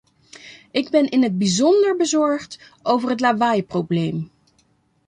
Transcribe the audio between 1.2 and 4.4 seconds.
het bijzonder bezorgd over het lawaaiprobleem.